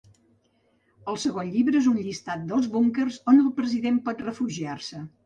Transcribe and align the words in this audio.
El 1.11 1.19
segon 1.23 1.51
llibre 1.55 1.77
és 1.81 1.89
un 1.91 1.99
llistat 2.05 2.41
dels 2.53 2.71
búnquers 2.77 3.19
on 3.33 3.43
el 3.43 3.53
president 3.61 4.01
pot 4.09 4.25
refugiar-se. 4.29 5.03